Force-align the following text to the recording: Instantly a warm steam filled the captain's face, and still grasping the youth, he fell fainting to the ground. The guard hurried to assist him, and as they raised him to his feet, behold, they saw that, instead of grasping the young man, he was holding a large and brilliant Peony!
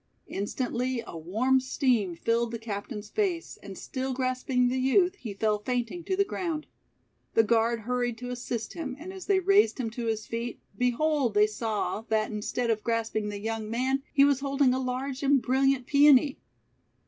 Instantly 0.25 1.03
a 1.05 1.15
warm 1.15 1.59
steam 1.59 2.15
filled 2.15 2.49
the 2.49 2.57
captain's 2.57 3.11
face, 3.11 3.59
and 3.61 3.77
still 3.77 4.15
grasping 4.15 4.67
the 4.67 4.79
youth, 4.79 5.13
he 5.17 5.31
fell 5.31 5.59
fainting 5.59 6.03
to 6.03 6.15
the 6.15 6.23
ground. 6.23 6.65
The 7.35 7.43
guard 7.43 7.81
hurried 7.81 8.17
to 8.17 8.31
assist 8.31 8.73
him, 8.73 8.95
and 8.97 9.13
as 9.13 9.27
they 9.27 9.39
raised 9.39 9.77
him 9.79 9.91
to 9.91 10.07
his 10.07 10.25
feet, 10.25 10.59
behold, 10.75 11.35
they 11.35 11.45
saw 11.45 12.01
that, 12.09 12.31
instead 12.31 12.71
of 12.71 12.81
grasping 12.83 13.29
the 13.29 13.39
young 13.39 13.69
man, 13.69 14.01
he 14.11 14.25
was 14.25 14.39
holding 14.39 14.73
a 14.73 14.79
large 14.79 15.21
and 15.21 15.39
brilliant 15.39 15.85
Peony! 15.85 16.39